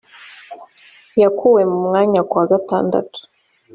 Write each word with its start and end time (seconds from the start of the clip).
yakuwe 1.21 1.61
mu 1.71 1.79
mwanya 1.85 2.21
ku 2.29 2.33
wa 2.39 2.45
gatandatu 2.51 3.19